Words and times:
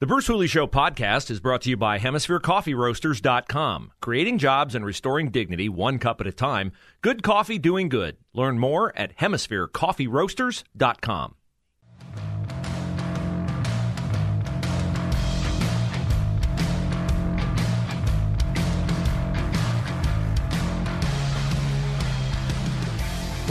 The 0.00 0.06
Bruce 0.06 0.28
Hooley 0.28 0.46
Show 0.46 0.68
podcast 0.68 1.28
is 1.28 1.40
brought 1.40 1.62
to 1.62 1.70
you 1.70 1.76
by 1.76 1.98
HemisphereCoffeeRoasters.com. 1.98 3.90
Creating 4.00 4.38
jobs 4.38 4.76
and 4.76 4.86
restoring 4.86 5.32
dignity 5.32 5.68
one 5.68 5.98
cup 5.98 6.20
at 6.20 6.28
a 6.28 6.32
time. 6.32 6.70
Good 7.02 7.24
coffee 7.24 7.58
doing 7.58 7.88
good. 7.88 8.16
Learn 8.32 8.60
more 8.60 8.96
at 8.96 9.16
HemisphereCoffeeRoasters.com. 9.16 11.34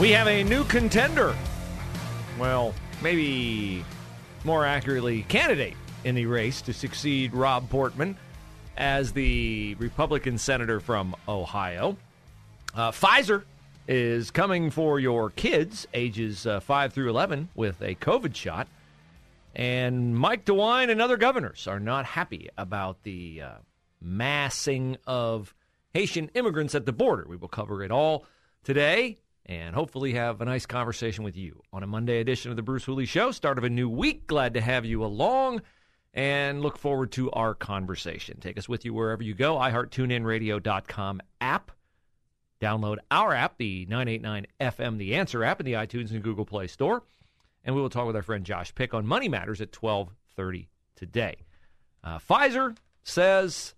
We 0.00 0.12
have 0.12 0.28
a 0.28 0.44
new 0.44 0.64
contender. 0.64 1.36
Well, 2.38 2.72
maybe 3.02 3.84
more 4.44 4.64
accurately, 4.64 5.24
candidate 5.24 5.74
in 6.04 6.14
the 6.14 6.26
race 6.26 6.62
to 6.62 6.72
succeed 6.72 7.34
Rob 7.34 7.68
Portman 7.70 8.16
as 8.76 9.12
the 9.12 9.74
Republican 9.78 10.38
senator 10.38 10.80
from 10.80 11.14
Ohio. 11.28 11.96
Uh, 12.74 12.90
Pfizer 12.90 13.42
is 13.88 14.30
coming 14.30 14.70
for 14.70 15.00
your 15.00 15.30
kids 15.30 15.86
ages 15.94 16.46
uh, 16.46 16.60
5 16.60 16.92
through 16.92 17.10
11 17.10 17.48
with 17.54 17.80
a 17.80 17.94
COVID 17.96 18.34
shot. 18.34 18.68
And 19.54 20.16
Mike 20.16 20.44
DeWine 20.44 20.90
and 20.90 21.02
other 21.02 21.16
governors 21.16 21.66
are 21.66 21.80
not 21.80 22.04
happy 22.04 22.48
about 22.56 23.02
the 23.02 23.42
uh, 23.42 23.50
massing 24.00 24.98
of 25.06 25.54
Haitian 25.94 26.30
immigrants 26.34 26.74
at 26.74 26.86
the 26.86 26.92
border. 26.92 27.26
We 27.28 27.36
will 27.36 27.48
cover 27.48 27.82
it 27.82 27.90
all 27.90 28.24
today 28.62 29.16
and 29.46 29.74
hopefully 29.74 30.12
have 30.12 30.40
a 30.40 30.44
nice 30.44 30.66
conversation 30.66 31.24
with 31.24 31.36
you 31.36 31.62
on 31.72 31.82
a 31.82 31.86
Monday 31.86 32.20
edition 32.20 32.50
of 32.50 32.56
the 32.56 32.62
Bruce 32.62 32.84
Hooley 32.84 33.06
Show. 33.06 33.32
Start 33.32 33.58
of 33.58 33.64
a 33.64 33.70
new 33.70 33.88
week. 33.88 34.26
Glad 34.26 34.54
to 34.54 34.60
have 34.60 34.84
you 34.84 35.02
along 35.02 35.62
and 36.14 36.62
look 36.62 36.78
forward 36.78 37.12
to 37.12 37.30
our 37.32 37.54
conversation. 37.54 38.38
Take 38.40 38.58
us 38.58 38.68
with 38.68 38.84
you 38.84 38.94
wherever 38.94 39.22
you 39.22 39.34
go. 39.34 39.56
iHeartTuneInRadio.com 39.56 41.20
app. 41.40 41.70
Download 42.60 42.96
our 43.10 43.32
app, 43.32 43.56
the 43.58 43.86
989 43.86 44.46
FM 44.60 44.98
The 44.98 45.14
Answer 45.14 45.44
app 45.44 45.60
in 45.60 45.66
the 45.66 45.74
iTunes 45.74 46.10
and 46.10 46.22
Google 46.22 46.44
Play 46.44 46.66
Store. 46.66 47.04
And 47.64 47.76
we 47.76 47.80
will 47.80 47.90
talk 47.90 48.06
with 48.06 48.16
our 48.16 48.22
friend 48.22 48.44
Josh 48.44 48.74
Pick 48.74 48.94
on 48.94 49.06
Money 49.06 49.28
Matters 49.28 49.60
at 49.60 49.74
1230 49.74 50.68
today. 50.96 51.36
Uh, 52.02 52.18
Pfizer 52.18 52.76
says 53.04 53.74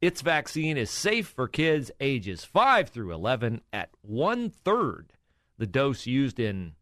its 0.00 0.20
vaccine 0.20 0.76
is 0.76 0.90
safe 0.90 1.28
for 1.28 1.48
kids 1.48 1.90
ages 2.00 2.44
5 2.44 2.90
through 2.90 3.12
11 3.14 3.62
at 3.72 3.90
one 4.02 4.50
third 4.50 5.14
the 5.58 5.66
dose 5.66 6.06
used 6.06 6.40
in 6.40 6.74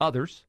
others, 0.00 0.44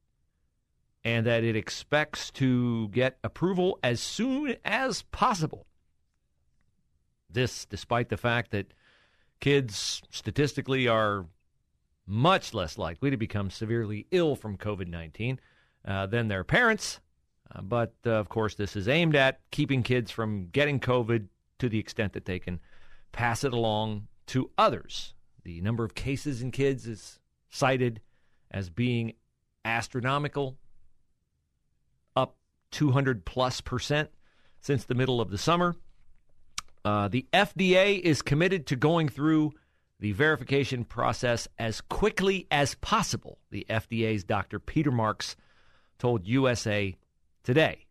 and 1.04 1.26
that 1.26 1.44
it 1.44 1.56
expects 1.56 2.30
to 2.30 2.88
get 2.88 3.18
approval 3.24 3.78
as 3.82 4.00
soon 4.00 4.56
as 4.64 5.02
possible. 5.02 5.66
This, 7.30 7.64
despite 7.64 8.08
the 8.08 8.16
fact 8.16 8.50
that 8.50 8.74
kids 9.40 10.02
statistically 10.10 10.88
are 10.88 11.26
much 12.06 12.52
less 12.52 12.76
likely 12.76 13.10
to 13.10 13.16
become 13.16 13.50
severely 13.50 14.06
ill 14.10 14.34
from 14.34 14.56
COVID 14.56 14.88
19 14.88 15.40
uh, 15.86 16.06
than 16.06 16.28
their 16.28 16.44
parents. 16.44 17.00
Uh, 17.54 17.62
but 17.62 17.94
uh, 18.06 18.10
of 18.10 18.28
course, 18.28 18.54
this 18.54 18.76
is 18.76 18.88
aimed 18.88 19.16
at 19.16 19.40
keeping 19.50 19.82
kids 19.82 20.10
from 20.10 20.48
getting 20.48 20.80
COVID 20.80 21.28
to 21.58 21.68
the 21.68 21.78
extent 21.78 22.12
that 22.12 22.24
they 22.24 22.38
can 22.38 22.60
pass 23.12 23.44
it 23.44 23.52
along 23.52 24.06
to 24.26 24.50
others. 24.58 25.14
The 25.44 25.60
number 25.60 25.84
of 25.84 25.94
cases 25.94 26.42
in 26.42 26.50
kids 26.50 26.86
is 26.86 27.18
cited 27.48 28.00
as 28.50 28.70
being 28.70 29.14
astronomical, 29.64 30.56
200 32.70 33.24
plus 33.24 33.60
percent 33.60 34.10
since 34.60 34.84
the 34.84 34.94
middle 34.94 35.20
of 35.20 35.30
the 35.30 35.38
summer. 35.38 35.76
Uh, 36.84 37.08
the 37.08 37.26
FDA 37.32 37.98
is 38.00 38.22
committed 38.22 38.66
to 38.66 38.76
going 38.76 39.08
through 39.08 39.52
the 39.98 40.12
verification 40.12 40.84
process 40.84 41.46
as 41.58 41.82
quickly 41.82 42.46
as 42.50 42.74
possible, 42.76 43.38
the 43.50 43.66
FDA's 43.68 44.24
Dr. 44.24 44.58
Peter 44.58 44.90
Marks 44.90 45.36
told 45.98 46.26
USA 46.26 46.96
Today. 47.42 47.86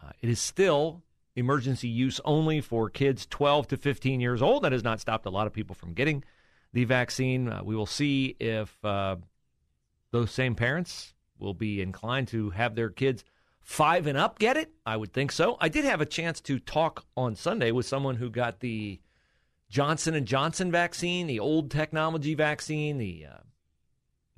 Uh, 0.00 0.10
it 0.20 0.28
is 0.28 0.40
still 0.40 1.02
emergency 1.36 1.88
use 1.88 2.20
only 2.24 2.60
for 2.60 2.90
kids 2.90 3.26
12 3.26 3.68
to 3.68 3.76
15 3.76 4.20
years 4.20 4.42
old. 4.42 4.62
That 4.64 4.72
has 4.72 4.82
not 4.84 5.00
stopped 5.00 5.26
a 5.26 5.30
lot 5.30 5.46
of 5.46 5.52
people 5.52 5.74
from 5.74 5.94
getting 5.94 6.24
the 6.72 6.84
vaccine. 6.84 7.48
Uh, 7.48 7.62
we 7.64 7.76
will 7.76 7.86
see 7.86 8.36
if 8.40 8.76
uh, 8.84 9.16
those 10.10 10.30
same 10.30 10.54
parents 10.54 11.14
will 11.38 11.54
be 11.54 11.80
inclined 11.80 12.28
to 12.28 12.50
have 12.50 12.74
their 12.74 12.90
kids 12.90 13.24
five 13.68 14.06
and 14.06 14.16
up 14.16 14.38
get 14.38 14.56
it. 14.56 14.72
I 14.86 14.96
would 14.96 15.12
think 15.12 15.30
so. 15.30 15.58
I 15.60 15.68
did 15.68 15.84
have 15.84 16.00
a 16.00 16.06
chance 16.06 16.40
to 16.40 16.58
talk 16.58 17.04
on 17.18 17.36
Sunday 17.36 17.70
with 17.70 17.84
someone 17.84 18.16
who 18.16 18.30
got 18.30 18.60
the 18.60 18.98
Johnson 19.68 20.14
and 20.14 20.26
Johnson 20.26 20.72
vaccine, 20.72 21.26
the 21.26 21.38
old 21.38 21.70
technology 21.70 22.34
vaccine, 22.34 22.96
the 22.96 23.26
uh, 23.30 23.40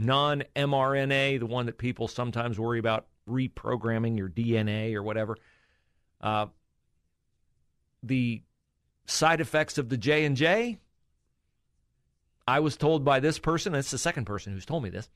non 0.00 0.42
mRNA, 0.56 1.38
the 1.38 1.46
one 1.46 1.66
that 1.66 1.78
people 1.78 2.08
sometimes 2.08 2.58
worry 2.58 2.80
about 2.80 3.06
reprogramming 3.28 4.18
your 4.18 4.28
DNA 4.28 4.94
or 4.96 5.02
whatever. 5.04 5.38
Uh, 6.20 6.46
the 8.02 8.42
side 9.06 9.40
effects 9.40 9.78
of 9.78 9.90
the 9.90 9.96
J 9.96 10.24
and 10.24 10.36
J, 10.36 10.80
I 12.48 12.58
was 12.58 12.76
told 12.76 13.04
by 13.04 13.20
this 13.20 13.38
person, 13.38 13.76
it's 13.76 13.92
the 13.92 13.96
second 13.96 14.24
person 14.24 14.52
who's 14.52 14.66
told 14.66 14.82
me 14.82 14.90
this, 14.90 15.08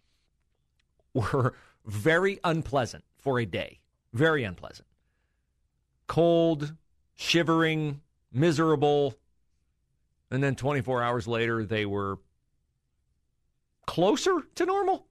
were 1.15 1.55
very 1.85 2.39
unpleasant 2.45 3.03
for 3.19 3.41
a 3.41 3.45
day. 3.45 3.81
Very 4.15 4.45
unpleasant. 4.45 4.89
Cold, 6.07 6.75
shivering, 7.15 8.01
miserable. 8.33 9.15
And 10.31 10.43
then 10.43 10.55
24 10.55 11.03
hours 11.03 11.29
later, 11.29 11.65
they 11.65 11.85
were 11.85 12.19
closer 13.87 14.41
to 14.55 14.65
normal. 14.65 15.07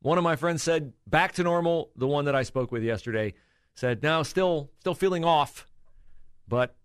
One 0.00 0.18
of 0.18 0.24
my 0.24 0.34
friends 0.34 0.64
said 0.64 0.92
back 1.06 1.32
to 1.34 1.44
normal. 1.44 1.90
The 1.94 2.08
one 2.08 2.24
that 2.24 2.34
I 2.34 2.42
spoke 2.42 2.72
with 2.72 2.82
yesterday 2.82 3.34
said 3.74 4.02
now 4.02 4.22
still 4.22 4.70
still 4.80 4.94
feeling 4.94 5.24
off 5.24 5.66
but 6.48 6.76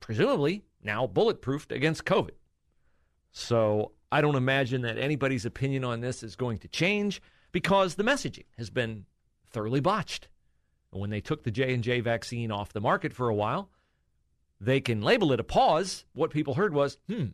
presumably 0.00 0.64
now 0.82 1.06
bulletproofed 1.06 1.70
against 1.70 2.04
COVID. 2.04 2.30
So 3.32 3.92
I 4.10 4.22
don't 4.22 4.36
imagine 4.36 4.82
that 4.82 4.96
anybody's 4.96 5.44
opinion 5.44 5.84
on 5.84 6.00
this 6.00 6.22
is 6.22 6.36
going 6.36 6.58
to 6.58 6.68
change 6.68 7.20
because 7.52 7.96
the 7.96 8.04
messaging 8.04 8.46
has 8.56 8.70
been 8.70 9.04
thoroughly 9.50 9.80
botched. 9.80 10.28
When 10.90 11.10
they 11.10 11.20
took 11.20 11.44
the 11.44 11.50
J&J 11.50 12.00
vaccine 12.00 12.50
off 12.50 12.72
the 12.72 12.80
market 12.80 13.12
for 13.12 13.28
a 13.28 13.34
while, 13.34 13.70
they 14.60 14.80
can 14.80 15.02
label 15.02 15.32
it 15.32 15.40
a 15.40 15.44
pause. 15.44 16.04
What 16.12 16.30
people 16.30 16.54
heard 16.54 16.72
was, 16.72 16.98
"Hmm, 17.08 17.28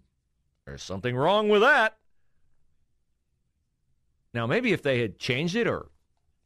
there's 0.65 0.83
something 0.83 1.17
wrong 1.17 1.49
with 1.49 1.63
that." 1.63 1.99
Now, 4.33 4.47
maybe 4.47 4.73
if 4.73 4.83
they 4.83 5.01
had 5.01 5.19
changed 5.19 5.55
it 5.55 5.69
or 5.69 5.91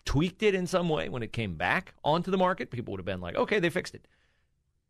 tweaked 0.05 0.43
it 0.43 0.55
in 0.55 0.67
some 0.67 0.89
way 0.89 1.09
when 1.09 1.23
it 1.23 1.33
came 1.33 1.57
back 1.57 1.95
onto 2.05 2.31
the 2.31 2.37
market, 2.37 2.71
people 2.71 2.93
would 2.93 3.01
have 3.01 3.07
been 3.07 3.21
like, 3.21 3.37
"Okay, 3.37 3.59
they 3.59 3.71
fixed 3.71 3.95
it." 3.95 4.07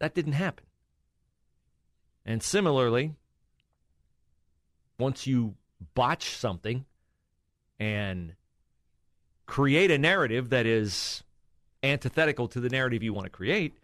That 0.00 0.14
didn't 0.14 0.32
happen. 0.32 0.66
And 2.24 2.42
similarly, 2.42 3.14
once 4.98 5.26
you 5.26 5.56
botch 5.94 6.30
something 6.30 6.84
and 7.78 8.34
create 9.48 9.90
a 9.90 9.98
narrative 9.98 10.50
that 10.50 10.66
is 10.66 11.24
antithetical 11.82 12.46
to 12.46 12.60
the 12.60 12.68
narrative 12.68 13.02
you 13.02 13.14
want 13.14 13.24
to 13.24 13.30
create, 13.30 13.78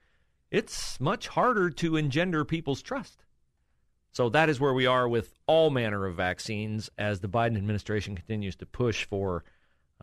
it's 0.50 1.00
much 1.00 1.26
harder 1.26 1.70
to 1.70 1.96
engender 1.96 2.44
people's 2.44 2.82
trust. 2.82 3.24
So 4.12 4.28
that 4.28 4.48
is 4.48 4.60
where 4.60 4.74
we 4.74 4.86
are 4.86 5.08
with 5.08 5.34
all 5.46 5.70
manner 5.70 6.06
of 6.06 6.14
vaccines 6.14 6.90
as 6.98 7.18
the 7.18 7.28
Biden 7.28 7.56
administration 7.56 8.14
continues 8.14 8.54
to 8.56 8.66
push 8.66 9.06
for 9.06 9.42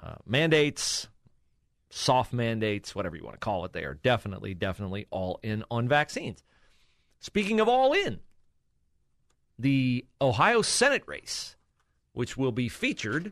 uh, 0.02 0.16
mandates, 0.26 1.08
soft 1.92 2.34
mandates, 2.34 2.96
whatever 2.96 3.16
you 3.16 3.24
want 3.24 3.36
to 3.36 3.40
call 3.40 3.64
it, 3.64 3.72
they 3.72 3.84
are 3.84 3.94
definitely, 3.94 4.56
definitely 4.56 5.06
all 5.12 5.40
in 5.44 5.64
on 5.70 5.88
vaccines. 5.88 6.44
Speaking 7.20 7.60
of 7.60 7.70
all 7.70 7.94
in, 7.94 8.20
the 9.60 10.06
Ohio 10.20 10.64
Senate 10.64 11.04
race, 11.06 11.56
which 12.14 12.36
will 12.36 12.52
be 12.52 12.68
featured 12.68 13.32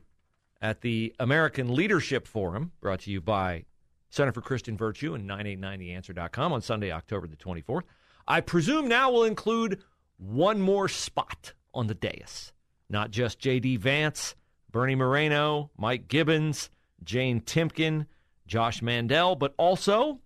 at 0.61 0.81
the 0.81 1.13
American 1.19 1.73
Leadership 1.73 2.27
Forum, 2.27 2.71
brought 2.81 3.01
to 3.01 3.11
you 3.11 3.21
by 3.21 3.65
Center 4.09 4.31
for 4.31 4.41
Christian 4.41 4.75
Virtue 4.75 5.13
and 5.13 5.29
989theanswer.com 5.29 6.53
on 6.53 6.61
Sunday, 6.61 6.91
October 6.91 7.27
the 7.27 7.35
24th. 7.35 7.83
I 8.27 8.41
presume 8.41 8.87
now 8.87 9.11
will 9.11 9.23
include 9.23 9.81
one 10.17 10.59
more 10.61 10.87
spot 10.87 11.53
on 11.73 11.87
the 11.87 11.93
dais. 11.93 12.51
Not 12.89 13.11
just 13.11 13.39
J.D. 13.39 13.77
Vance, 13.77 14.35
Bernie 14.71 14.95
Moreno, 14.95 15.71
Mike 15.77 16.07
Gibbons, 16.07 16.69
Jane 17.03 17.41
Timken, 17.41 18.05
Josh 18.47 18.81
Mandel, 18.81 19.35
but 19.35 19.53
also, 19.57 20.19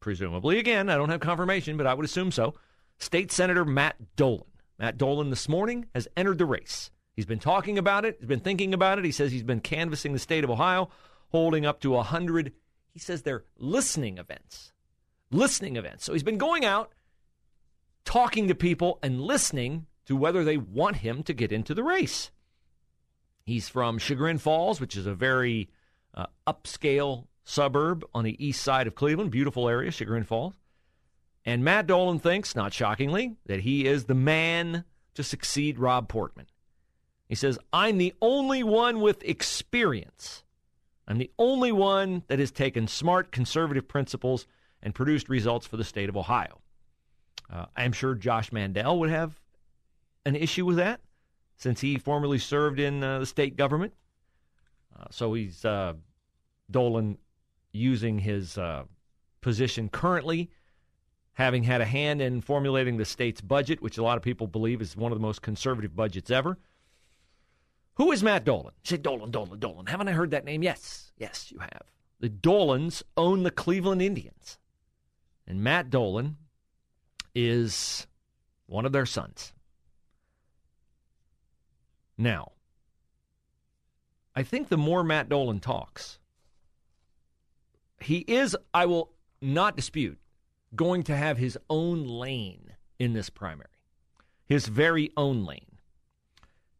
presumably 0.00 0.58
again, 0.58 0.88
I 0.88 0.96
don't 0.96 1.10
have 1.10 1.20
confirmation, 1.20 1.76
but 1.76 1.86
I 1.86 1.94
would 1.94 2.04
assume 2.04 2.32
so, 2.32 2.54
State 2.98 3.30
Senator 3.30 3.64
Matt 3.64 3.96
Dolan. 4.16 4.44
Matt 4.78 4.98
Dolan 4.98 5.30
this 5.30 5.48
morning 5.48 5.86
has 5.94 6.08
entered 6.16 6.38
the 6.38 6.46
race. 6.46 6.90
He's 7.16 7.26
been 7.26 7.38
talking 7.38 7.78
about 7.78 8.04
it, 8.04 8.18
he's 8.20 8.28
been 8.28 8.40
thinking 8.40 8.74
about 8.74 8.98
it. 8.98 9.04
He 9.04 9.10
says 9.10 9.32
he's 9.32 9.42
been 9.42 9.60
canvassing 9.60 10.12
the 10.12 10.18
state 10.18 10.44
of 10.44 10.50
Ohio, 10.50 10.90
holding 11.30 11.66
up 11.66 11.80
to 11.80 11.90
100, 11.90 12.52
he 12.92 13.00
says 13.00 13.22
they're 13.22 13.44
listening 13.58 14.18
events. 14.18 14.72
Listening 15.30 15.76
events. 15.76 16.04
So 16.04 16.12
he's 16.12 16.22
been 16.22 16.38
going 16.38 16.64
out, 16.64 16.92
talking 18.04 18.48
to 18.48 18.54
people, 18.54 18.98
and 19.02 19.20
listening 19.20 19.86
to 20.06 20.16
whether 20.16 20.44
they 20.44 20.56
want 20.56 20.96
him 20.96 21.22
to 21.24 21.34
get 21.34 21.52
into 21.52 21.74
the 21.74 21.82
race. 21.82 22.30
He's 23.44 23.68
from 23.68 23.98
Chagrin 23.98 24.38
Falls, 24.38 24.80
which 24.80 24.96
is 24.96 25.06
a 25.06 25.14
very 25.14 25.68
uh, 26.14 26.26
upscale 26.46 27.26
suburb 27.44 28.04
on 28.14 28.24
the 28.24 28.44
east 28.44 28.62
side 28.62 28.86
of 28.86 28.94
Cleveland. 28.94 29.30
Beautiful 29.30 29.68
area, 29.68 29.90
Chagrin 29.90 30.24
Falls. 30.24 30.54
And 31.44 31.62
Matt 31.62 31.86
Dolan 31.86 32.18
thinks, 32.18 32.56
not 32.56 32.72
shockingly, 32.72 33.36
that 33.46 33.60
he 33.60 33.86
is 33.86 34.04
the 34.04 34.14
man 34.14 34.84
to 35.14 35.22
succeed 35.22 35.78
Rob 35.78 36.08
Portman. 36.08 36.46
He 37.28 37.34
says, 37.34 37.58
I'm 37.72 37.98
the 37.98 38.14
only 38.22 38.62
one 38.62 39.00
with 39.00 39.24
experience. 39.24 40.44
I'm 41.08 41.18
the 41.18 41.30
only 41.38 41.72
one 41.72 42.22
that 42.28 42.38
has 42.38 42.50
taken 42.50 42.88
smart 42.88 43.30
conservative 43.32 43.88
principles 43.88 44.46
and 44.82 44.94
produced 44.94 45.28
results 45.28 45.66
for 45.66 45.76
the 45.76 45.84
state 45.84 46.08
of 46.08 46.16
Ohio. 46.16 46.60
Uh, 47.52 47.66
I'm 47.76 47.92
sure 47.92 48.14
Josh 48.14 48.52
Mandel 48.52 48.98
would 48.98 49.10
have 49.10 49.40
an 50.24 50.36
issue 50.36 50.64
with 50.64 50.76
that 50.76 51.00
since 51.56 51.80
he 51.80 51.96
formerly 51.96 52.38
served 52.38 52.78
in 52.78 53.02
uh, 53.02 53.20
the 53.20 53.26
state 53.26 53.56
government. 53.56 53.94
Uh, 54.98 55.04
so 55.10 55.34
he's 55.34 55.64
uh, 55.64 55.94
Dolan 56.70 57.18
using 57.72 58.18
his 58.18 58.58
uh, 58.58 58.84
position 59.40 59.88
currently, 59.88 60.50
having 61.34 61.62
had 61.62 61.80
a 61.80 61.84
hand 61.84 62.20
in 62.20 62.40
formulating 62.40 62.96
the 62.96 63.04
state's 63.04 63.40
budget, 63.40 63.80
which 63.82 63.98
a 63.98 64.02
lot 64.02 64.16
of 64.16 64.22
people 64.22 64.46
believe 64.46 64.80
is 64.80 64.96
one 64.96 65.12
of 65.12 65.18
the 65.18 65.22
most 65.22 65.42
conservative 65.42 65.94
budgets 65.94 66.30
ever. 66.30 66.58
Who 67.96 68.12
is 68.12 68.22
Matt 68.22 68.44
Dolan? 68.44 68.74
You 68.84 68.88
say 68.88 68.96
Dolan, 68.98 69.30
Dolan, 69.30 69.58
Dolan. 69.58 69.86
Haven't 69.86 70.08
I 70.08 70.12
heard 70.12 70.30
that 70.30 70.44
name? 70.44 70.62
Yes, 70.62 71.12
yes, 71.16 71.50
you 71.50 71.58
have. 71.58 71.82
The 72.20 72.28
Dolans 72.28 73.02
own 73.16 73.42
the 73.42 73.50
Cleveland 73.50 74.02
Indians. 74.02 74.58
And 75.46 75.62
Matt 75.62 75.90
Dolan 75.90 76.36
is 77.34 78.06
one 78.66 78.84
of 78.84 78.92
their 78.92 79.06
sons. 79.06 79.52
Now, 82.18 82.52
I 84.34 84.42
think 84.42 84.68
the 84.68 84.76
more 84.76 85.02
Matt 85.02 85.28
Dolan 85.28 85.60
talks, 85.60 86.18
he 88.00 88.18
is, 88.28 88.56
I 88.74 88.86
will 88.86 89.12
not 89.40 89.76
dispute, 89.76 90.18
going 90.74 91.02
to 91.04 91.16
have 91.16 91.38
his 91.38 91.58
own 91.70 92.06
lane 92.06 92.74
in 92.98 93.12
this 93.14 93.30
primary, 93.30 93.68
his 94.46 94.66
very 94.66 95.12
own 95.16 95.44
lane. 95.44 95.75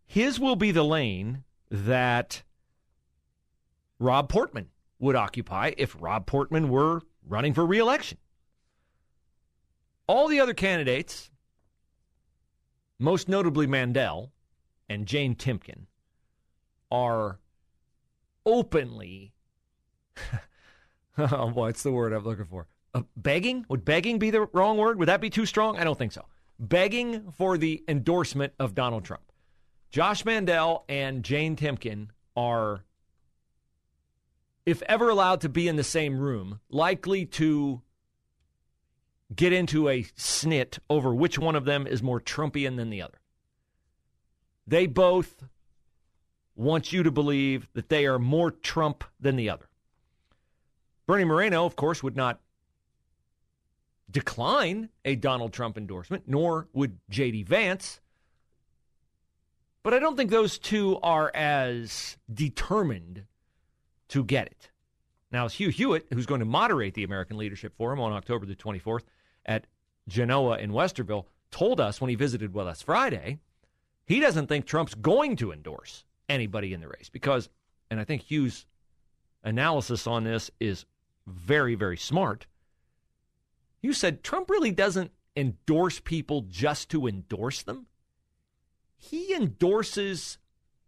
His 0.06 0.38
will 0.40 0.56
be 0.56 0.70
the 0.70 0.84
lane 0.84 1.44
that 1.70 2.42
Rob 3.98 4.28
Portman 4.28 4.68
would 4.98 5.16
occupy 5.16 5.72
if 5.76 5.96
Rob 6.00 6.26
Portman 6.26 6.68
were 6.68 7.02
running 7.26 7.52
for 7.52 7.66
reelection. 7.66 8.18
All 10.06 10.28
the 10.28 10.40
other 10.40 10.54
candidates, 10.54 11.30
most 12.98 13.28
notably 13.28 13.66
Mandel, 13.66 14.32
and 14.88 15.06
Jane 15.06 15.34
Timken 15.34 15.86
are 16.90 17.40
openly, 18.44 19.34
oh, 21.18 21.50
what's 21.52 21.82
the 21.82 21.90
word 21.90 22.12
I'm 22.12 22.24
looking 22.24 22.44
for? 22.44 22.68
Uh, 22.94 23.02
begging? 23.16 23.66
Would 23.68 23.84
begging 23.84 24.18
be 24.18 24.30
the 24.30 24.46
wrong 24.52 24.78
word? 24.78 24.98
Would 24.98 25.08
that 25.08 25.20
be 25.20 25.30
too 25.30 25.44
strong? 25.44 25.76
I 25.76 25.84
don't 25.84 25.98
think 25.98 26.12
so. 26.12 26.24
Begging 26.58 27.32
for 27.32 27.58
the 27.58 27.82
endorsement 27.88 28.54
of 28.58 28.74
Donald 28.74 29.04
Trump. 29.04 29.24
Josh 29.96 30.26
Mandel 30.26 30.84
and 30.90 31.24
Jane 31.24 31.56
Timken 31.56 32.08
are, 32.36 32.84
if 34.66 34.82
ever 34.82 35.08
allowed 35.08 35.40
to 35.40 35.48
be 35.48 35.68
in 35.68 35.76
the 35.76 35.82
same 35.82 36.18
room, 36.18 36.60
likely 36.68 37.24
to 37.24 37.80
get 39.34 39.54
into 39.54 39.88
a 39.88 40.02
snit 40.02 40.78
over 40.90 41.14
which 41.14 41.38
one 41.38 41.56
of 41.56 41.64
them 41.64 41.86
is 41.86 42.02
more 42.02 42.20
Trumpian 42.20 42.76
than 42.76 42.90
the 42.90 43.00
other. 43.00 43.18
They 44.66 44.86
both 44.86 45.42
want 46.54 46.92
you 46.92 47.02
to 47.02 47.10
believe 47.10 47.66
that 47.72 47.88
they 47.88 48.04
are 48.04 48.18
more 48.18 48.50
Trump 48.50 49.02
than 49.18 49.36
the 49.36 49.48
other. 49.48 49.70
Bernie 51.06 51.24
Moreno, 51.24 51.64
of 51.64 51.74
course, 51.74 52.02
would 52.02 52.16
not 52.16 52.42
decline 54.10 54.90
a 55.06 55.16
Donald 55.16 55.54
Trump 55.54 55.78
endorsement, 55.78 56.24
nor 56.26 56.68
would 56.74 56.98
J.D. 57.08 57.44
Vance. 57.44 58.02
But 59.86 59.94
I 59.94 60.00
don't 60.00 60.16
think 60.16 60.32
those 60.32 60.58
two 60.58 60.98
are 61.00 61.30
as 61.32 62.16
determined 62.34 63.22
to 64.08 64.24
get 64.24 64.48
it. 64.48 64.70
Now, 65.30 65.46
Hugh 65.46 65.68
Hewitt, 65.68 66.08
who's 66.12 66.26
going 66.26 66.40
to 66.40 66.44
moderate 66.44 66.94
the 66.94 67.04
American 67.04 67.36
Leadership 67.36 67.72
Forum 67.76 68.00
on 68.00 68.12
October 68.12 68.46
the 68.46 68.56
24th 68.56 69.04
at 69.44 69.68
Genoa 70.08 70.58
in 70.58 70.72
Westerville, 70.72 71.26
told 71.52 71.80
us 71.80 72.00
when 72.00 72.10
he 72.10 72.16
visited 72.16 72.52
with 72.52 72.66
us 72.66 72.82
Friday 72.82 73.38
he 74.08 74.18
doesn't 74.18 74.48
think 74.48 74.66
Trump's 74.66 74.96
going 74.96 75.36
to 75.36 75.52
endorse 75.52 76.04
anybody 76.28 76.72
in 76.72 76.80
the 76.80 76.88
race 76.88 77.08
because, 77.08 77.48
and 77.88 78.00
I 78.00 78.04
think 78.04 78.22
Hugh's 78.22 78.66
analysis 79.44 80.08
on 80.08 80.24
this 80.24 80.50
is 80.58 80.84
very, 81.28 81.76
very 81.76 81.96
smart. 81.96 82.48
You 83.82 83.92
said 83.92 84.24
Trump 84.24 84.50
really 84.50 84.72
doesn't 84.72 85.12
endorse 85.36 86.00
people 86.00 86.40
just 86.48 86.88
to 86.90 87.06
endorse 87.06 87.62
them. 87.62 87.86
He 88.96 89.34
endorses 89.34 90.38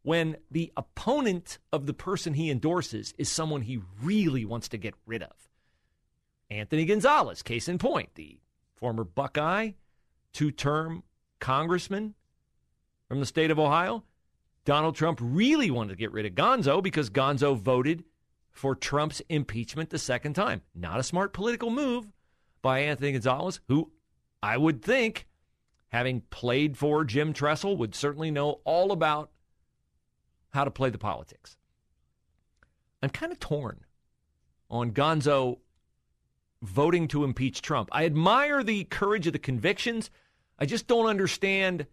when 0.03 0.37
the 0.51 0.73
opponent 0.77 1.59
of 1.73 1.87
the 1.87 1.95
person 1.95 2.35
he 2.35 2.51
endorses 2.51 3.15
is 3.19 3.29
someone 3.29 3.63
he 3.63 3.81
really 4.03 4.45
wants 4.45 4.69
to 4.69 4.79
get 4.79 4.95
rid 5.07 5.23
of. 5.23 5.49
Anthony 6.51 6.85
Gonzalez, 6.87 7.43
case 7.43 7.69
in 7.69 7.79
point, 7.79 8.15
the 8.15 8.41
former 8.77 9.05
Buckeye, 9.05 9.73
two 10.33 10.51
term 10.51 11.03
congressman 11.41 12.15
from 13.07 13.21
the 13.21 13.27
state 13.27 13.51
of 13.51 13.59
Ohio. 13.59 14.05
Donald 14.65 14.97
Trump 14.97 15.19
really 15.23 15.71
wanted 15.71 15.91
to 15.91 15.97
get 15.97 16.13
rid 16.13 16.27
of 16.27 16.33
Gonzo 16.33 16.83
because 16.83 17.11
Gonzo 17.11 17.57
voted 17.57 18.05
for 18.51 18.75
Trump's 18.75 19.23
impeachment 19.29 19.91
the 19.91 19.99
second 19.99 20.35
time. 20.35 20.63
Not 20.75 20.99
a 20.99 21.05
smart 21.05 21.33
political 21.33 21.71
move 21.71 22.13
by 22.61 22.81
Anthony 22.81 23.13
Gonzalez, 23.13 23.61
who 23.69 23.93
I 24.43 24.57
would 24.57 24.83
think, 24.83 25.28
having 25.89 26.23
played 26.31 26.77
for 26.77 27.05
Jim 27.05 27.33
Tressel, 27.33 27.77
would 27.77 27.95
certainly 27.95 28.31
know 28.31 28.61
all 28.65 28.93
about 28.93 29.31
how 30.51 30.65
to 30.65 30.71
play 30.71 30.91
the 30.91 30.99
politics. 30.99 31.57
I'm 33.03 33.11
kind 33.11 33.33
of 33.33 33.39
torn 33.39 33.85
on 34.71 34.93
Gonzo 34.93 35.59
voting 36.63 37.09
to 37.09 37.25
impeach 37.25 37.63
Trump. 37.63 37.89
I 37.93 38.05
admire 38.05 38.63
the 38.63 38.85
courage 38.85 39.27
of 39.27 39.33
the 39.33 39.39
convictions. 39.39 40.11
I 40.59 40.67
just 40.67 40.87
don't 40.87 41.07
understand 41.07 41.87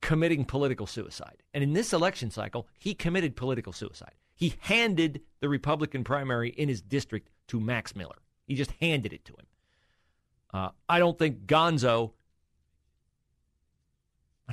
committing 0.00 0.44
political 0.44 0.86
suicide. 0.86 1.42
And 1.54 1.64
in 1.64 1.72
this 1.72 1.92
election 1.94 2.30
cycle, 2.30 2.68
he 2.78 2.94
committed 2.94 3.36
political 3.36 3.72
suicide. 3.72 4.14
He 4.34 4.54
handed 4.60 5.22
the 5.40 5.48
Republican 5.48 6.04
primary 6.04 6.50
in 6.50 6.68
his 6.68 6.82
district 6.82 7.30
to 7.48 7.60
Max 7.60 7.96
Miller. 7.96 8.16
He 8.46 8.54
just 8.54 8.72
handed 8.72 9.12
it 9.12 9.24
to 9.24 9.32
him. 9.32 9.46
Uh, 10.52 10.68
I 10.88 10.98
don't 10.98 11.18
think 11.18 11.46
Gonzo. 11.46 12.12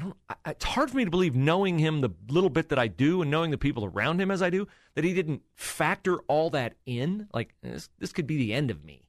I 0.02 0.04
don't. 0.04 0.18
It's 0.48 0.66
hard 0.66 0.90
for 0.90 0.98
me 0.98 1.06
to 1.06 1.12
believe, 1.12 1.36
knowing 1.36 1.78
him 1.78 2.02
the 2.02 2.10
little 2.30 2.50
bit 2.50 2.70
that 2.70 2.80
I 2.80 2.88
do, 2.88 3.22
and 3.22 3.30
knowing 3.30 3.52
the 3.52 3.58
people 3.58 3.86
around 3.86 4.20
him 4.20 4.32
as 4.32 4.42
I 4.42 4.50
do, 4.50 4.68
that 4.96 5.04
he 5.04 5.14
didn't 5.14 5.44
factor 5.54 6.20
all 6.22 6.50
that 6.52 6.74
in. 6.86 7.28
Like 7.34 7.54
this, 7.62 7.90
this 8.00 8.12
could 8.12 8.28
be 8.28 8.38
the 8.38 8.54
end 8.54 8.72
of 8.72 8.84
me. 8.84 9.04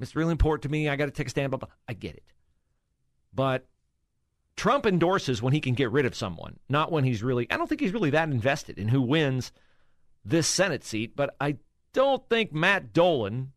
It's 0.00 0.16
really 0.16 0.32
important 0.32 0.62
to 0.64 0.68
me. 0.68 0.88
I 0.88 0.96
got 0.96 1.06
to 1.06 1.12
take 1.12 1.28
a 1.28 1.30
stand. 1.30 1.50
Blah, 1.50 1.58
blah. 1.58 1.68
I 1.88 1.92
get 1.92 2.16
it, 2.16 2.32
but 3.32 3.66
Trump 4.56 4.86
endorses 4.86 5.40
when 5.40 5.52
he 5.52 5.60
can 5.60 5.74
get 5.74 5.92
rid 5.92 6.06
of 6.06 6.14
someone, 6.14 6.58
not 6.68 6.90
when 6.90 7.04
he's 7.04 7.22
really, 7.22 7.46
I 7.50 7.56
don't 7.56 7.68
think 7.68 7.80
he's 7.80 7.92
really 7.92 8.10
that 8.10 8.28
invested 8.28 8.78
in 8.78 8.88
who 8.88 9.02
wins 9.02 9.52
this 10.24 10.48
Senate 10.48 10.82
seat, 10.82 11.14
but 11.14 11.36
I 11.40 11.58
don't 11.92 12.26
think 12.28 12.52
Matt 12.52 12.92
Dolan 12.92 13.52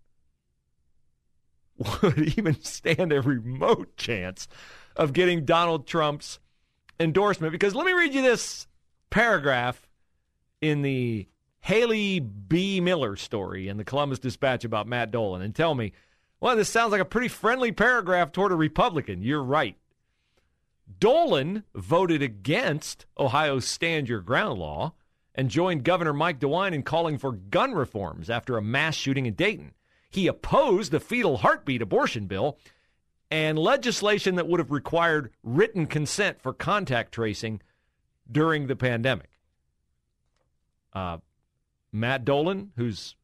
would 2.04 2.38
even 2.38 2.62
stand 2.62 3.14
a 3.14 3.22
remote 3.22 3.96
chance 3.96 4.48
of 4.96 5.13
getting 5.13 5.46
Donald 5.46 5.88
Trump's 5.88 6.39
endorsement. 7.00 7.51
Because 7.51 7.75
let 7.75 7.86
me 7.86 7.93
read 7.93 8.13
you 8.13 8.22
this 8.22 8.67
paragraph 9.10 9.88
in 10.62 10.81
the 10.81 11.27
Haley 11.62 12.22
BeMiller 12.22 13.17
story 13.17 13.67
in 13.67 13.77
the 13.77 13.84
Columbus 13.84 14.19
Dispatch 14.19 14.63
about 14.63 14.88
Matt 14.88 15.12
Dolan 15.12 15.41
and 15.41 15.55
tell 15.55 15.75
me, 15.75 15.93
well, 16.39 16.55
this 16.55 16.69
sounds 16.69 16.91
like 16.91 17.01
a 17.01 17.05
pretty 17.05 17.27
friendly 17.27 17.72
paragraph 17.72 18.31
toward 18.31 18.51
a 18.51 18.55
Republican. 18.55 19.22
You're 19.22 19.43
right. 19.43 19.75
Dolan 21.00 21.63
voted 21.75 22.22
against 22.22 23.05
Ohio's 23.17 23.65
Stand 23.65 24.10
Your 24.10 24.22
Ground 24.22 24.60
law 24.60 24.93
and 25.36 25.50
joined 25.50 25.84
Governor 25.84 26.13
Mike 26.13 26.39
DeWine 26.39 26.74
in 26.74 26.84
calling 26.84 27.17
for 27.17 27.34
gun 27.34 27.74
reforms 27.74 28.29
after 28.29 28.58
a 28.58 28.62
mass 28.62 28.96
shooting 28.96 29.25
in 29.25 29.36
Dayton. 29.36 29.74
He 30.10 30.27
opposed 30.27 30.91
the 30.91 31.00
fetal 31.00 31.38
heartbeat 31.38 31.81
abortion 31.81 32.25
bill 32.25 32.58
and 33.32 33.60
legislation 33.60 34.36
that 34.36 34.48
would 34.48 34.60
have 34.60 34.72
required 34.72 35.32
written 35.44 35.86
consent 35.86 36.42
for 36.42 36.54
contact 36.54 37.12
tracing 37.14 37.62
during 38.32 38.68
the 38.68 38.76
pandemic. 38.76 39.30
Uh, 40.94 41.18
Matt 41.92 42.26
Dolan, 42.26 42.72
whose 42.76 43.16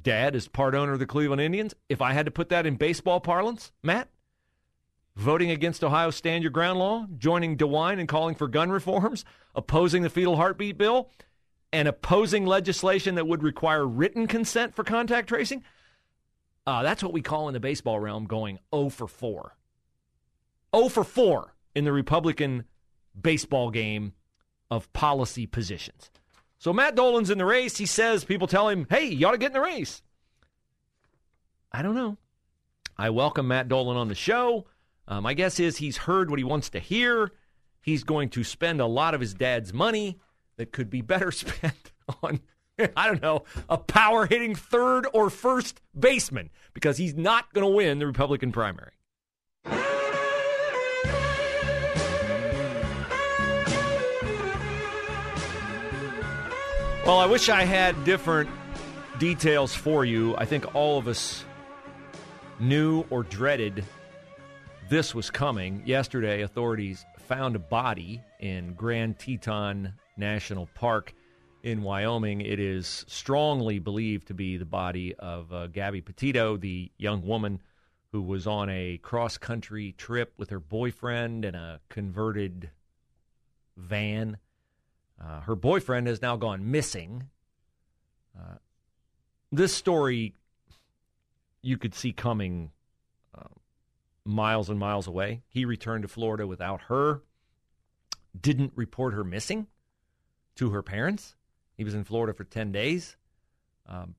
dad 0.00 0.34
is 0.34 0.48
part 0.48 0.74
owner 0.74 0.92
of 0.92 0.98
the 0.98 1.06
Cleveland 1.06 1.40
Indians, 1.40 1.74
if 1.88 2.00
I 2.00 2.12
had 2.12 2.26
to 2.26 2.32
put 2.32 2.48
that 2.50 2.66
in 2.66 2.76
baseball 2.76 3.20
parlance, 3.20 3.72
Matt, 3.82 4.08
voting 5.16 5.50
against 5.50 5.84
Ohio 5.84 6.10
Stand 6.10 6.42
Your 6.42 6.50
Ground 6.50 6.78
law, 6.78 7.06
joining 7.18 7.56
DeWine 7.56 7.98
and 7.98 8.08
calling 8.08 8.34
for 8.34 8.48
gun 8.48 8.70
reforms, 8.70 9.24
opposing 9.54 10.02
the 10.02 10.10
fetal 10.10 10.36
heartbeat 10.36 10.78
bill, 10.78 11.10
and 11.72 11.88
opposing 11.88 12.46
legislation 12.46 13.14
that 13.16 13.26
would 13.26 13.42
require 13.42 13.86
written 13.86 14.26
consent 14.26 14.74
for 14.74 14.84
contact 14.84 15.28
tracing, 15.28 15.62
uh, 16.66 16.82
that's 16.82 17.02
what 17.02 17.12
we 17.12 17.22
call 17.22 17.48
in 17.48 17.54
the 17.54 17.60
baseball 17.60 17.98
realm 17.98 18.26
going 18.26 18.58
0 18.74 18.90
for 18.90 19.08
4. 19.08 19.56
0 20.74 20.88
for 20.88 21.04
4 21.04 21.54
in 21.74 21.84
the 21.84 21.92
Republican 21.92 22.64
baseball 23.20 23.70
game 23.70 24.12
of 24.70 24.92
policy 24.92 25.46
positions. 25.46 26.10
So 26.58 26.72
Matt 26.72 26.94
Dolan's 26.94 27.30
in 27.30 27.38
the 27.38 27.44
race. 27.44 27.76
He 27.76 27.86
says 27.86 28.24
people 28.24 28.46
tell 28.46 28.68
him, 28.68 28.86
hey, 28.88 29.06
you 29.06 29.26
ought 29.26 29.32
to 29.32 29.38
get 29.38 29.48
in 29.48 29.52
the 29.52 29.60
race. 29.60 30.02
I 31.72 31.82
don't 31.82 31.94
know. 31.94 32.18
I 32.96 33.10
welcome 33.10 33.48
Matt 33.48 33.68
Dolan 33.68 33.96
on 33.96 34.08
the 34.08 34.14
show. 34.14 34.66
Um, 35.08 35.24
my 35.24 35.34
guess 35.34 35.58
is 35.58 35.78
he's 35.78 35.96
heard 35.96 36.30
what 36.30 36.38
he 36.38 36.44
wants 36.44 36.70
to 36.70 36.78
hear. 36.78 37.32
He's 37.80 38.04
going 38.04 38.28
to 38.30 38.44
spend 38.44 38.80
a 38.80 38.86
lot 38.86 39.14
of 39.14 39.20
his 39.20 39.34
dad's 39.34 39.72
money 39.72 40.20
that 40.56 40.72
could 40.72 40.88
be 40.88 41.00
better 41.00 41.32
spent 41.32 41.92
on, 42.22 42.40
I 42.96 43.06
don't 43.06 43.22
know, 43.22 43.44
a 43.68 43.78
power 43.78 44.26
hitting 44.26 44.54
third 44.54 45.06
or 45.12 45.30
first 45.30 45.80
baseman 45.98 46.50
because 46.74 46.96
he's 46.96 47.14
not 47.14 47.52
going 47.52 47.66
to 47.66 47.72
win 47.72 47.98
the 47.98 48.06
Republican 48.06 48.52
primary. 48.52 48.92
Well, 57.04 57.18
I 57.18 57.26
wish 57.26 57.48
I 57.48 57.64
had 57.64 58.04
different 58.04 58.48
details 59.18 59.74
for 59.74 60.04
you. 60.04 60.36
I 60.36 60.44
think 60.44 60.74
all 60.74 60.98
of 60.98 61.08
us 61.08 61.44
knew 62.60 63.04
or 63.10 63.24
dreaded 63.24 63.84
this 64.88 65.14
was 65.14 65.30
coming. 65.30 65.82
Yesterday, 65.84 66.42
authorities 66.42 67.04
found 67.18 67.56
a 67.56 67.58
body 67.58 68.20
in 68.40 68.74
Grand 68.74 69.18
Teton 69.18 69.94
National 70.16 70.68
Park 70.74 71.12
in 71.62 71.82
Wyoming. 71.82 72.40
It 72.40 72.58
is 72.58 73.04
strongly 73.08 73.78
believed 73.78 74.28
to 74.28 74.34
be 74.34 74.56
the 74.56 74.64
body 74.64 75.14
of 75.14 75.52
uh, 75.52 75.68
Gabby 75.68 76.00
Petito, 76.00 76.56
the 76.56 76.90
young 76.98 77.24
woman 77.24 77.60
who 78.10 78.20
was 78.20 78.46
on 78.46 78.68
a 78.68 78.98
cross 78.98 79.38
country 79.38 79.94
trip 79.96 80.34
with 80.36 80.50
her 80.50 80.60
boyfriend 80.60 81.44
in 81.44 81.54
a 81.54 81.80
converted 81.88 82.70
van. 83.76 84.36
Uh, 85.22 85.40
her 85.40 85.56
boyfriend 85.56 86.06
has 86.06 86.20
now 86.20 86.36
gone 86.36 86.70
missing. 86.70 87.28
Uh, 88.38 88.56
this 89.50 89.74
story 89.74 90.34
you 91.62 91.78
could 91.78 91.94
see 91.94 92.12
coming 92.12 92.70
uh, 93.36 93.44
miles 94.24 94.68
and 94.68 94.78
miles 94.78 95.06
away. 95.06 95.42
He 95.48 95.64
returned 95.64 96.02
to 96.02 96.08
Florida 96.08 96.46
without 96.46 96.82
her, 96.82 97.22
didn't 98.38 98.72
report 98.74 99.14
her 99.14 99.24
missing 99.24 99.68
to 100.56 100.70
her 100.70 100.82
parents. 100.82 101.36
He 101.76 101.84
was 101.84 101.94
in 101.94 102.04
Florida 102.04 102.34
for 102.34 102.44
10 102.44 102.72
days. 102.72 103.16
Um, 103.86 104.14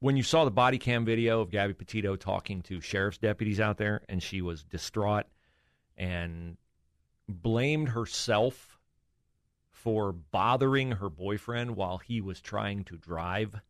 when 0.00 0.16
you 0.16 0.22
saw 0.22 0.44
the 0.44 0.50
body 0.50 0.78
cam 0.78 1.04
video 1.04 1.40
of 1.40 1.50
Gabby 1.50 1.74
Petito 1.74 2.16
talking 2.16 2.62
to 2.62 2.80
sheriff's 2.80 3.18
deputies 3.18 3.60
out 3.60 3.78
there, 3.78 4.02
and 4.08 4.22
she 4.22 4.40
was 4.40 4.62
distraught 4.62 5.26
and 5.96 6.56
blamed 7.28 7.90
herself 7.90 8.78
for 9.70 10.12
bothering 10.12 10.92
her 10.92 11.08
boyfriend 11.08 11.76
while 11.76 11.98
he 11.98 12.20
was 12.20 12.40
trying 12.40 12.84
to 12.84 12.96
drive. 12.96 13.60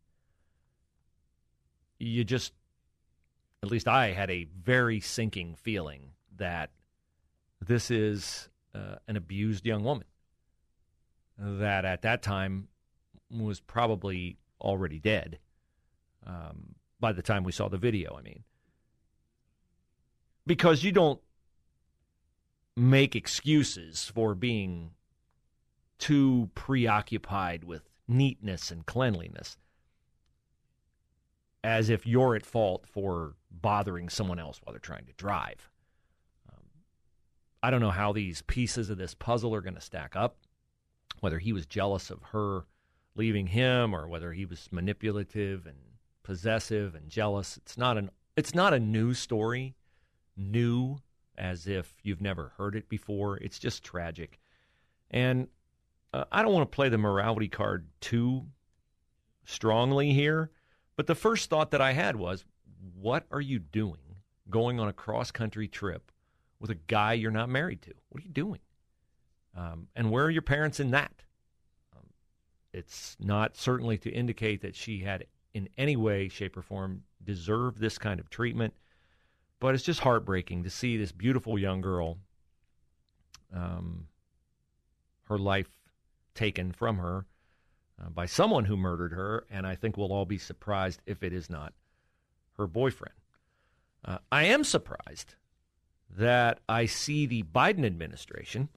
You 1.97 2.23
just, 2.23 2.53
at 3.63 3.69
least 3.69 3.87
I 3.87 4.11
had 4.11 4.29
a 4.29 4.47
very 4.63 4.99
sinking 4.99 5.55
feeling 5.55 6.11
that 6.37 6.69
this 7.59 7.91
is 7.91 8.49
uh, 8.73 8.95
an 9.07 9.17
abused 9.17 9.65
young 9.65 9.83
woman 9.83 10.05
that 11.39 11.85
at 11.85 12.01
that 12.01 12.21
time 12.21 12.67
was 13.31 13.59
probably 13.59 14.37
already 14.61 14.99
dead 14.99 15.39
um, 16.25 16.75
by 16.99 17.13
the 17.13 17.21
time 17.21 17.43
we 17.43 17.51
saw 17.51 17.69
the 17.69 17.77
video. 17.77 18.15
I 18.17 18.21
mean, 18.21 18.43
because 20.45 20.83
you 20.83 20.91
don't 20.91 21.21
make 22.75 23.15
excuses 23.15 24.05
for 24.13 24.35
being 24.35 24.91
too 25.97 26.49
preoccupied 26.55 27.63
with 27.63 27.83
neatness 28.07 28.71
and 28.71 28.85
cleanliness 28.85 29.57
as 31.63 31.89
if 31.89 32.07
you're 32.07 32.35
at 32.35 32.45
fault 32.45 32.85
for 32.87 33.35
bothering 33.51 34.09
someone 34.09 34.39
else 34.39 34.59
while 34.63 34.73
they're 34.73 34.79
trying 34.79 35.05
to 35.05 35.13
drive. 35.13 35.69
Um, 36.49 36.63
I 37.61 37.69
don't 37.69 37.81
know 37.81 37.91
how 37.91 38.13
these 38.13 38.41
pieces 38.43 38.89
of 38.89 38.97
this 38.97 39.13
puzzle 39.13 39.53
are 39.53 39.61
going 39.61 39.75
to 39.75 39.81
stack 39.81 40.15
up, 40.15 40.37
whether 41.21 41.39
he 41.39 41.53
was 41.53 41.65
jealous 41.65 42.09
of 42.09 42.21
her 42.31 42.65
leaving 43.15 43.47
him 43.47 43.93
or 43.93 44.07
whether 44.07 44.33
he 44.33 44.45
was 44.45 44.69
manipulative 44.71 45.65
and 45.65 45.77
possessive 46.23 46.95
and 46.95 47.09
jealous. 47.09 47.57
It's 47.57 47.77
not 47.77 47.97
an 47.97 48.11
it's 48.35 48.55
not 48.55 48.73
a 48.73 48.79
new 48.79 49.13
story, 49.13 49.75
new 50.37 50.99
as 51.37 51.67
if 51.67 51.93
you've 52.03 52.21
never 52.21 52.53
heard 52.57 52.75
it 52.75 52.87
before. 52.87 53.37
It's 53.37 53.59
just 53.59 53.83
tragic. 53.83 54.39
And 55.11 55.47
uh, 56.13 56.25
I 56.31 56.41
don't 56.41 56.53
want 56.53 56.69
to 56.69 56.75
play 56.75 56.89
the 56.89 56.97
morality 56.97 57.49
card 57.49 57.87
too 57.99 58.45
strongly 59.45 60.13
here, 60.13 60.51
but 60.95 61.07
the 61.07 61.15
first 61.15 61.49
thought 61.49 61.71
that 61.71 61.81
I 61.81 61.93
had 61.93 62.15
was, 62.15 62.45
what 62.93 63.25
are 63.31 63.41
you 63.41 63.59
doing 63.59 64.15
going 64.49 64.79
on 64.79 64.87
a 64.87 64.93
cross 64.93 65.31
country 65.31 65.67
trip 65.67 66.11
with 66.59 66.69
a 66.69 66.75
guy 66.75 67.13
you're 67.13 67.31
not 67.31 67.49
married 67.49 67.81
to? 67.83 67.93
What 68.09 68.21
are 68.21 68.25
you 68.25 68.31
doing? 68.31 68.59
Um, 69.55 69.87
and 69.95 70.11
where 70.11 70.25
are 70.25 70.29
your 70.29 70.41
parents 70.41 70.79
in 70.79 70.91
that? 70.91 71.23
Um, 71.95 72.05
it's 72.73 73.17
not 73.19 73.57
certainly 73.57 73.97
to 73.99 74.09
indicate 74.09 74.61
that 74.61 74.75
she 74.75 74.99
had 74.99 75.25
in 75.53 75.67
any 75.77 75.95
way, 75.95 76.29
shape, 76.29 76.55
or 76.55 76.61
form 76.61 77.03
deserved 77.23 77.79
this 77.79 77.97
kind 77.97 78.19
of 78.19 78.29
treatment, 78.29 78.73
but 79.59 79.75
it's 79.75 79.83
just 79.83 80.01
heartbreaking 80.01 80.63
to 80.63 80.69
see 80.69 80.97
this 80.97 81.11
beautiful 81.11 81.57
young 81.57 81.81
girl, 81.81 82.17
um, 83.53 84.07
her 85.23 85.37
life 85.37 85.69
taken 86.35 86.71
from 86.71 86.97
her 86.97 87.25
uh, 88.01 88.09
by 88.09 88.25
someone 88.25 88.65
who 88.65 88.77
murdered 88.77 89.11
her, 89.11 89.45
and 89.49 89.65
I 89.67 89.75
think 89.75 89.97
we'll 89.97 90.13
all 90.13 90.25
be 90.25 90.37
surprised 90.37 91.01
if 91.05 91.23
it 91.23 91.33
is 91.33 91.49
not 91.49 91.73
her 92.57 92.67
boyfriend. 92.67 93.15
Uh, 94.05 94.19
I 94.31 94.45
am 94.45 94.63
surprised 94.63 95.35
that 96.09 96.59
I 96.67 96.85
see 96.85 97.25
the 97.25 97.43
Biden 97.43 97.85
administration 97.85 98.69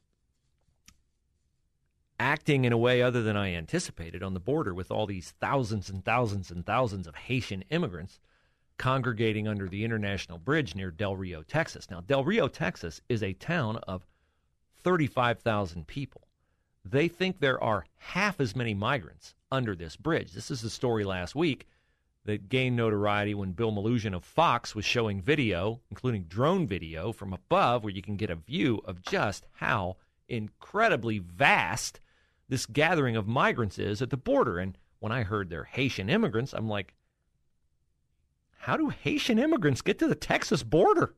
acting 2.23 2.65
in 2.65 2.73
a 2.73 2.79
way 2.79 3.03
other 3.03 3.23
than 3.23 3.37
I 3.37 3.53
anticipated 3.55 4.23
on 4.23 4.33
the 4.33 4.41
border 4.41 4.73
with 4.73 4.91
all 4.91 5.07
these 5.07 5.35
thousands 5.41 5.91
and 5.91 6.05
thousands 6.05 6.51
and 6.51 6.65
thousands 6.65 7.07
of 7.07 7.17
Haitian 7.17 7.65
immigrants 7.71 8.21
congregating 8.79 9.47
under 9.47 9.69
the 9.69 9.85
International 9.85 10.39
Bridge 10.39 10.75
near 10.75 10.91
Del 10.91 11.17
Rio, 11.17 11.43
Texas. 11.43 11.91
Now, 11.91 12.01
Del 12.01 12.25
Rio, 12.25 12.49
Texas 12.49 13.01
is 13.09 13.23
a 13.23 13.33
town 13.35 13.77
of 13.89 14.07
35,000 14.83 15.87
people 15.87 16.29
they 16.85 17.09
think 17.09 17.39
there 17.39 17.63
are 17.63 17.87
half 17.99 18.41
as 18.41 18.57
many 18.57 18.75
migrants 18.75 19.35
under 19.51 19.77
this 19.77 19.97
bridge. 19.97 20.33
This 20.33 20.51
is 20.51 20.63
the 20.63 20.71
story 20.71 21.05
last 21.05 21.35
week 21.35 21.67
that 22.25 22.49
gained 22.49 22.77
notoriety 22.77 23.35
when 23.35 23.53
Bill 23.53 23.73
Melugin 23.73 24.15
of 24.15 24.25
Fox 24.25 24.75
was 24.75 24.85
showing 24.85 25.21
video, 25.21 25.81
including 25.91 26.25
drone 26.25 26.67
video 26.67 27.13
from 27.13 27.33
above, 27.33 27.83
where 27.83 27.93
you 27.93 28.03
can 28.03 28.17
get 28.17 28.31
a 28.31 28.37
view 28.37 28.81
of 28.85 29.03
just 29.03 29.47
how 29.55 29.97
incredibly 30.29 31.19
vast 31.19 32.01
this 32.53 32.67
gathering 32.67 33.17
of 33.17 33.27
migrants 33.27 33.79
is 33.79 34.03
at 34.03 34.11
the 34.11 34.17
border. 34.19 34.59
And 34.59 34.77
when 34.99 35.11
I 35.11 35.23
heard 35.23 35.49
they're 35.49 35.65
Haitian 35.65 36.11
immigrants, 36.11 36.53
I'm 36.53 36.69
like, 36.69 36.93
how 38.59 38.77
do 38.77 38.91
Haitian 38.91 39.39
immigrants 39.39 39.81
get 39.81 39.99
to 40.01 40.07
the 40.07 40.15
Texas 40.15 40.63
border? 40.63 41.15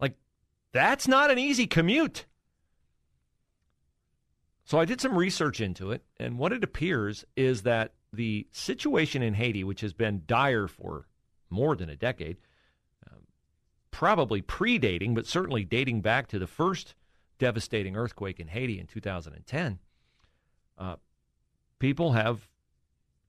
Like, 0.00 0.14
that's 0.72 1.06
not 1.06 1.30
an 1.30 1.38
easy 1.38 1.66
commute. 1.66 2.24
So 4.64 4.80
I 4.80 4.86
did 4.86 5.02
some 5.02 5.18
research 5.18 5.60
into 5.60 5.90
it, 5.90 6.02
and 6.18 6.38
what 6.38 6.54
it 6.54 6.64
appears 6.64 7.26
is 7.36 7.64
that 7.64 7.92
the 8.10 8.46
situation 8.50 9.22
in 9.22 9.34
Haiti, 9.34 9.64
which 9.64 9.82
has 9.82 9.92
been 9.92 10.22
dire 10.26 10.66
for 10.66 11.06
more 11.50 11.76
than 11.76 11.90
a 11.90 11.94
decade, 11.94 12.38
um, 13.06 13.24
probably 13.90 14.40
predating, 14.40 15.14
but 15.14 15.26
certainly 15.26 15.62
dating 15.62 16.00
back 16.00 16.26
to 16.28 16.38
the 16.38 16.46
first 16.46 16.94
devastating 17.38 17.96
earthquake 17.96 18.40
in 18.40 18.48
Haiti 18.48 18.80
in 18.80 18.86
2010, 18.86 19.78
uh, 20.78 20.96
people 21.78 22.12
have 22.12 22.48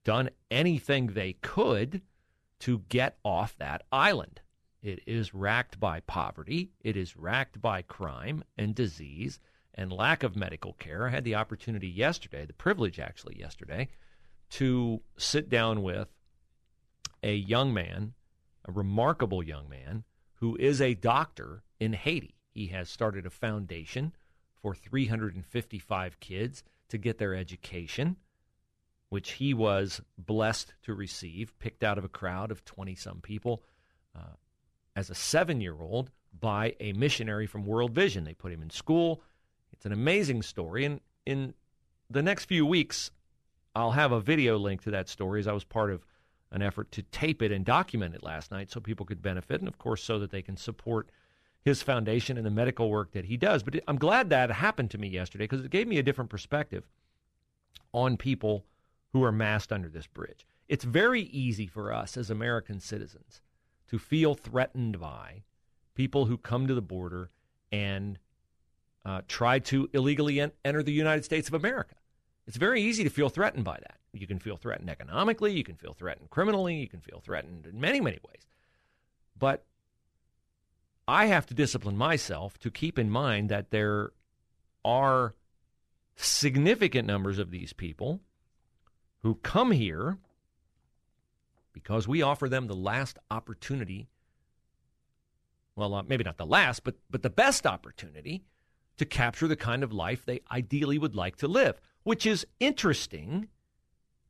done 0.03 0.29
anything 0.49 1.07
they 1.07 1.33
could 1.33 2.01
to 2.59 2.79
get 2.89 3.17
off 3.23 3.57
that 3.57 3.83
island. 3.91 4.41
It 4.81 5.01
is 5.05 5.33
racked 5.33 5.79
by 5.79 5.99
poverty, 6.01 6.71
it 6.81 6.95
is 6.95 7.17
racked 7.17 7.61
by 7.61 7.81
crime 7.81 8.43
and 8.57 8.73
disease 8.73 9.39
and 9.73 9.91
lack 9.91 10.23
of 10.23 10.35
medical 10.35 10.73
care. 10.73 11.07
I 11.07 11.11
had 11.11 11.23
the 11.23 11.35
opportunity 11.35 11.87
yesterday, 11.87 12.45
the 12.45 12.53
privilege 12.53 12.99
actually 12.99 13.37
yesterday, 13.37 13.89
to 14.51 15.01
sit 15.17 15.49
down 15.49 15.83
with 15.83 16.07
a 17.21 17.35
young 17.35 17.73
man, 17.73 18.13
a 18.65 18.71
remarkable 18.71 19.43
young 19.43 19.69
man, 19.69 20.03
who 20.35 20.55
is 20.57 20.81
a 20.81 20.93
doctor 20.93 21.63
in 21.79 21.93
Haiti. 21.93 22.35
He 22.49 22.67
has 22.67 22.89
started 22.89 23.25
a 23.25 23.31
foundation 23.31 24.13
for 24.61 24.73
355 24.73 26.19
kids 26.19 26.63
to 26.89 26.97
get 26.97 27.17
their 27.17 27.35
education, 27.35 28.17
which 29.09 29.31
he 29.33 29.53
was 29.53 30.01
blessed 30.17 30.73
to 30.83 30.93
receive, 30.93 31.57
picked 31.59 31.83
out 31.83 31.97
of 31.97 32.05
a 32.05 32.09
crowd 32.09 32.51
of 32.51 32.65
20 32.65 32.95
some 32.95 33.21
people 33.21 33.63
uh, 34.15 34.35
as 34.95 35.09
a 35.09 35.15
seven 35.15 35.61
year 35.61 35.75
old 35.79 36.11
by 36.39 36.75
a 36.79 36.93
missionary 36.93 37.47
from 37.47 37.65
World 37.65 37.91
Vision. 37.91 38.23
They 38.23 38.33
put 38.33 38.51
him 38.51 38.61
in 38.61 38.69
school. 38.69 39.21
It's 39.71 39.85
an 39.85 39.91
amazing 39.91 40.41
story. 40.41 40.85
And 40.85 41.01
in 41.25 41.53
the 42.09 42.21
next 42.21 42.45
few 42.45 42.65
weeks, 42.65 43.11
I'll 43.75 43.91
have 43.91 44.11
a 44.11 44.19
video 44.19 44.57
link 44.57 44.81
to 44.83 44.91
that 44.91 45.09
story 45.09 45.39
as 45.39 45.47
I 45.47 45.53
was 45.53 45.63
part 45.63 45.91
of 45.91 46.05
an 46.51 46.61
effort 46.61 46.91
to 46.93 47.03
tape 47.03 47.41
it 47.41 47.51
and 47.51 47.65
document 47.65 48.15
it 48.15 48.23
last 48.23 48.51
night 48.51 48.71
so 48.71 48.79
people 48.79 49.05
could 49.05 49.21
benefit, 49.21 49.59
and 49.59 49.67
of 49.67 49.77
course, 49.77 50.03
so 50.03 50.19
that 50.19 50.31
they 50.31 50.41
can 50.41 50.57
support 50.57 51.09
his 51.67 51.83
foundation 51.83 52.37
and 52.37 52.45
the 52.45 52.51
medical 52.51 52.89
work 52.89 53.11
that 53.11 53.25
he 53.25 53.35
does. 53.35 53.61
But 53.61 53.81
I'm 53.89 53.97
glad 53.97 54.29
that 54.29 54.49
happened 54.49 54.89
to 54.91 54.97
me 54.97 55.09
yesterday 55.09 55.43
because 55.43 55.65
it 55.65 55.69
gave 55.69 55.85
me 55.85 55.97
a 55.97 56.03
different 56.03 56.29
perspective 56.29 56.87
on 57.91 58.15
people 58.15 58.63
who 59.11 59.21
are 59.21 59.33
massed 59.33 59.73
under 59.73 59.89
this 59.89 60.07
bridge. 60.07 60.47
It's 60.69 60.85
very 60.85 61.23
easy 61.23 61.67
for 61.67 61.91
us 61.91 62.15
as 62.15 62.29
American 62.29 62.79
citizens 62.79 63.41
to 63.89 63.99
feel 63.99 64.33
threatened 64.33 64.97
by 64.97 65.43
people 65.93 66.25
who 66.27 66.37
come 66.37 66.67
to 66.67 66.73
the 66.73 66.81
border 66.81 67.31
and 67.69 68.17
uh, 69.03 69.21
try 69.27 69.59
to 69.59 69.89
illegally 69.91 70.39
en- 70.39 70.53
enter 70.63 70.81
the 70.81 70.93
United 70.93 71.25
States 71.25 71.49
of 71.49 71.53
America. 71.53 71.95
It's 72.47 72.57
very 72.57 72.81
easy 72.81 73.03
to 73.03 73.09
feel 73.09 73.27
threatened 73.27 73.65
by 73.65 73.77
that. 73.81 73.97
You 74.13 74.25
can 74.25 74.39
feel 74.39 74.55
threatened 74.55 74.89
economically, 74.89 75.51
you 75.51 75.65
can 75.65 75.75
feel 75.75 75.93
threatened 75.93 76.29
criminally, 76.29 76.75
you 76.75 76.87
can 76.87 77.01
feel 77.01 77.19
threatened 77.19 77.65
in 77.65 77.81
many, 77.81 77.99
many 77.99 78.19
ways. 78.25 78.47
But 79.37 79.65
I 81.07 81.27
have 81.27 81.45
to 81.47 81.53
discipline 81.53 81.97
myself 81.97 82.57
to 82.59 82.69
keep 82.69 82.99
in 82.99 83.09
mind 83.09 83.49
that 83.49 83.71
there 83.71 84.11
are 84.83 85.35
significant 86.15 87.07
numbers 87.07 87.39
of 87.39 87.51
these 87.51 87.73
people 87.73 88.19
who 89.21 89.35
come 89.35 89.71
here 89.71 90.17
because 91.71 92.07
we 92.07 92.21
offer 92.21 92.49
them 92.49 92.67
the 92.67 92.75
last 92.75 93.19
opportunity. 93.29 94.09
Well, 95.75 95.93
uh, 95.93 96.03
maybe 96.03 96.23
not 96.23 96.37
the 96.37 96.45
last, 96.45 96.83
but 96.83 96.95
but 97.09 97.21
the 97.21 97.29
best 97.29 97.65
opportunity 97.65 98.43
to 98.97 99.05
capture 99.05 99.47
the 99.47 99.55
kind 99.55 99.83
of 99.83 99.93
life 99.93 100.25
they 100.25 100.41
ideally 100.51 100.97
would 100.97 101.15
like 101.15 101.35
to 101.37 101.47
live, 101.47 101.79
which 102.03 102.25
is 102.25 102.47
interesting 102.59 103.47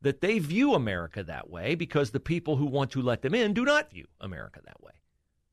that 0.02 0.22
they 0.22 0.40
view 0.40 0.74
America 0.74 1.24
that 1.24 1.50
way 1.50 1.74
because 1.74 2.12
the 2.12 2.20
people 2.20 2.58
who 2.58 2.66
want 2.66 2.92
to 2.92 3.02
let 3.02 3.22
them 3.22 3.34
in 3.34 3.54
do 3.54 3.64
not 3.64 3.90
view 3.90 4.08
America 4.20 4.60
that 4.66 4.84
way. 4.84 4.92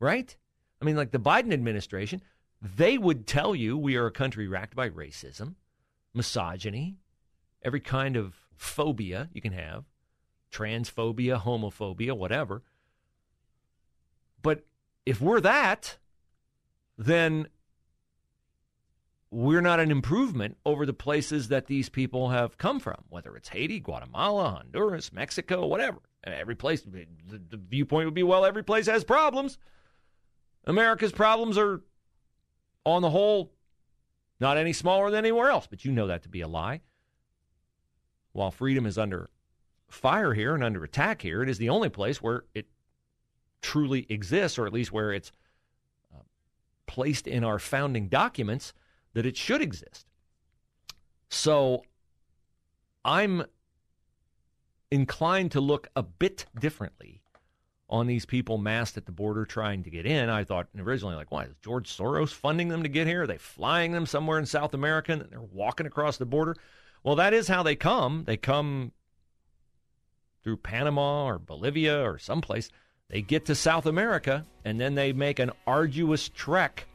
Right? 0.01 0.37
I 0.81 0.85
mean, 0.85 0.97
like 0.97 1.13
the 1.13 1.19
Biden 1.19 1.53
administration, 1.53 2.23
they 2.61 2.99
would 2.99 3.27
tell 3.27 3.55
you 3.55 3.77
we 3.77 3.97
are 3.97 4.07
a 4.07 4.13
country 4.13 4.49
racked 4.49 4.75
by 4.75 4.89
racism, 4.89 5.55
misogyny, 6.13 6.97
every 7.63 7.81
kind 7.81 8.17
of 8.17 8.35
phobia 8.57 9.29
you 9.33 9.41
can 9.41 9.53
have, 9.53 9.85
transphobia, 10.53 11.43
homophobia, 11.43 12.17
whatever. 12.17 12.63
But 14.43 14.65
if 15.07 15.21
we're 15.21 15.41
that, 15.41 15.99
then 16.97 17.49
we're 19.31 19.61
not 19.61 19.81
an 19.81 19.91
improvement 19.91 20.57
over 20.65 20.87
the 20.87 20.93
places 20.93 21.49
that 21.49 21.67
these 21.67 21.89
people 21.89 22.29
have 22.31 22.57
come 22.57 22.79
from, 22.79 23.03
whether 23.09 23.35
it's 23.37 23.49
Haiti, 23.49 23.81
Guatemala, 23.81 24.51
Honduras, 24.51 25.13
Mexico, 25.13 25.67
whatever. 25.67 25.99
Every 26.23 26.55
place, 26.55 26.83
the, 26.83 27.07
the 27.27 27.57
viewpoint 27.57 28.07
would 28.07 28.15
be 28.15 28.23
well, 28.23 28.45
every 28.45 28.63
place 28.63 28.87
has 28.87 29.03
problems. 29.03 29.59
America's 30.67 31.13
problems 31.13 31.59
are, 31.59 31.83
on 32.85 33.03
the 33.03 33.11
whole, 33.11 33.53
not 34.41 34.57
any 34.57 34.73
smaller 34.73 35.11
than 35.11 35.25
anywhere 35.25 35.51
else, 35.51 35.67
but 35.67 35.85
you 35.85 35.93
know 35.93 36.07
that 36.07 36.23
to 36.23 36.29
be 36.29 36.41
a 36.41 36.49
lie. 36.49 36.81
While 38.33 38.51
freedom 38.51 38.87
is 38.87 38.99
under 38.99 39.31
fire 39.89 40.35
here 40.35 40.55
and 40.55 40.65
under 40.65 40.83
attack 40.83 41.23
here, 41.23 41.43
it 41.43 41.49
is 41.49 41.59
the 41.59 41.69
only 41.69 41.89
place 41.89 42.23
where 42.23 42.45
it 42.55 42.67
truly 43.63 44.07
exists, 44.09 44.59
or 44.59 44.67
at 44.67 44.73
least 44.73 44.93
where 44.93 45.13
it's 45.13 45.33
uh, 46.15 46.23
placed 46.87 47.27
in 47.27 47.45
our 47.45 47.59
founding 47.59 48.09
documents 48.09 48.73
that 49.13 49.25
it 49.25 49.37
should 49.37 49.63
exist. 49.63 50.07
So 51.29 51.83
I'm 53.05 53.45
inclined 54.91 55.53
to 55.53 55.61
look 55.61 55.89
a 55.97 56.03
bit 56.03 56.47
differently 56.59 57.24
on 57.89 58.07
these 58.07 58.25
people 58.25 58.59
massed 58.59 58.97
at 58.97 59.07
the 59.07 59.13
border 59.13 59.45
trying 59.45 59.83
to 59.83 59.91
get 59.91 60.07
in. 60.07 60.29
I 60.29 60.45
thought 60.45 60.69
originally, 60.79 61.17
like, 61.17 61.31
why 61.31 61.45
is 61.45 61.55
George 61.63 61.95
Soros 61.95 62.31
funding 62.31 62.69
them 62.69 62.83
to 62.83 62.89
get 62.89 63.07
here? 63.07 63.23
Are 63.23 63.27
they 63.27 63.39
flying 63.39 63.93
them 63.93 64.07
somewhere 64.07 64.39
in 64.39 64.47
South 64.47 64.75
America 64.75 65.13
and 65.13 65.23
they're 65.23 65.41
walking 65.41 65.87
across 65.87 66.17
the 66.17 66.27
border? 66.27 66.57
Well, 67.03 67.17
that 67.17 67.35
is 67.35 67.49
how 67.49 67.63
they 67.63 67.77
come. 67.77 68.25
They 68.27 68.39
come 68.39 68.93
through 70.43 70.57
Panama 70.59 71.27
or 71.27 71.39
Bolivia 71.39 72.03
or 72.03 72.19
someplace. 72.19 72.71
They 73.11 73.21
get 73.21 73.45
to 73.47 73.55
South 73.55 73.87
America 73.87 74.47
and 74.65 74.81
then 74.81 74.95
they 74.95 75.13
make 75.13 75.39
an 75.39 75.51
arduous 75.67 76.31
trek 76.31 76.87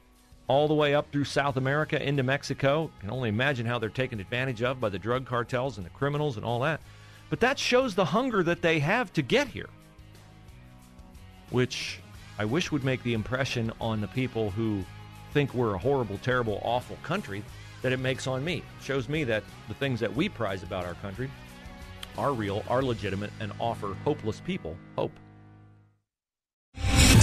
all 0.47 0.67
the 0.67 0.73
way 0.73 0.95
up 0.95 1.11
through 1.11 1.25
South 1.25 1.57
America 1.57 2.01
into 2.01 2.23
Mexico. 2.23 2.83
You 2.83 3.01
can 3.01 3.11
only 3.11 3.29
imagine 3.29 3.67
how 3.67 3.77
they're 3.77 3.89
taken 3.89 4.19
advantage 4.19 4.63
of 4.63 4.79
by 4.79 4.89
the 4.89 4.97
drug 4.97 5.27
cartels 5.27 5.77
and 5.77 5.85
the 5.85 5.91
criminals 5.91 6.37
and 6.37 6.45
all 6.45 6.59
that. 6.61 6.81
But 7.29 7.39
that 7.41 7.59
shows 7.59 7.93
the 7.93 8.05
hunger 8.05 8.41
that 8.41 8.63
they 8.63 8.79
have 8.79 9.13
to 9.13 9.21
get 9.21 9.47
here, 9.47 9.69
which 11.51 11.99
I 12.37 12.45
wish 12.45 12.71
would 12.71 12.83
make 12.83 13.03
the 13.03 13.13
impression 13.13 13.71
on 13.81 14.01
the 14.01 14.07
people 14.07 14.51
who 14.51 14.83
think 15.33 15.53
we're 15.53 15.75
a 15.75 15.77
horrible, 15.77 16.17
terrible, 16.19 16.61
awful 16.63 16.97
country 17.03 17.43
that 17.81 17.91
it 17.91 17.99
makes 17.99 18.27
on 18.27 18.43
me. 18.43 18.57
It 18.57 18.83
shows 18.83 19.09
me 19.09 19.23
that 19.25 19.43
the 19.67 19.73
things 19.73 19.99
that 19.99 20.13
we 20.13 20.29
prize 20.29 20.63
about 20.63 20.85
our 20.85 20.95
country 20.95 21.29
are 22.17 22.33
real, 22.33 22.63
are 22.67 22.81
legitimate, 22.81 23.31
and 23.39 23.51
offer 23.59 23.95
hopeless 24.03 24.41
people 24.41 24.75
hope. 24.95 25.11